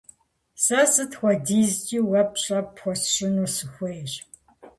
Сэ 0.63 0.79
сыт 0.91 1.11
хуэдизкӀи 1.19 1.99
уэ 2.09 2.21
пщӀэ 2.31 2.59
пхуэсщӀыну 2.73 3.49
сыхуейщ. 3.55 4.11